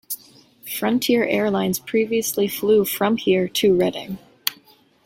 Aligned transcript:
Frontier 0.67 1.25
Airlines 1.25 1.77
previously 1.77 2.47
flew 2.47 2.85
from 2.85 3.17
here 3.17 3.47
to 3.47 3.75
Redding. 3.77 4.17